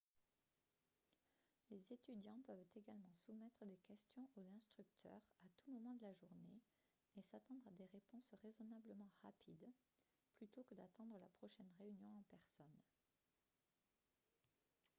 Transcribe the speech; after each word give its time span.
les 1.69 1.93
étudiants 1.93 2.41
peuvent 2.47 2.65
également 2.75 3.13
soumettre 3.23 3.63
des 3.67 3.77
questions 3.87 4.27
aux 4.35 4.47
instructeurs 4.57 5.21
à 5.43 5.45
tout 5.59 5.69
moment 5.71 5.93
de 5.93 6.01
la 6.01 6.13
journée 6.15 6.59
et 7.17 7.21
s'attendre 7.29 7.67
à 7.67 7.71
des 7.77 7.85
réponses 7.85 8.33
raisonnablement 8.41 9.11
rapides 9.21 9.69
plutôt 10.37 10.63
que 10.63 10.73
d'attendre 10.73 11.19
la 11.19 11.29
prochaine 11.37 11.69
réunion 11.77 12.09
en 12.17 12.23
personne 12.31 12.81